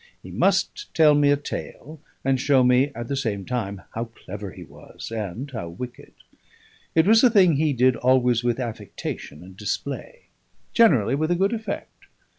[0.23, 4.49] He must tell me a tale, and show me at the same time how clever
[4.49, 6.13] he was, and how wicked.
[6.95, 10.29] It was a thing he did always with affectation and display;
[10.73, 12.05] generally with a good effect.